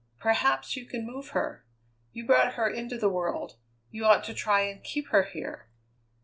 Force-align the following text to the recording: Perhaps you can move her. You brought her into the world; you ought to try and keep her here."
Perhaps 0.17 0.75
you 0.75 0.83
can 0.87 1.05
move 1.05 1.27
her. 1.27 1.63
You 2.11 2.25
brought 2.25 2.55
her 2.55 2.67
into 2.67 2.97
the 2.97 3.07
world; 3.07 3.57
you 3.91 4.03
ought 4.03 4.23
to 4.23 4.33
try 4.33 4.61
and 4.61 4.83
keep 4.83 5.09
her 5.09 5.25
here." 5.25 5.67